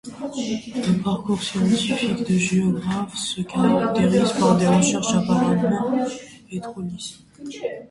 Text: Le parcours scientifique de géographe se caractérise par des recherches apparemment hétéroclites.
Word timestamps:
Le 0.03 1.03
parcours 1.03 1.43
scientifique 1.43 2.27
de 2.27 2.35
géographe 2.35 3.13
se 3.15 3.39
caractérise 3.43 4.31
par 4.31 4.57
des 4.57 4.65
recherches 4.65 5.13
apparemment 5.13 6.03
hétéroclites. 6.51 7.19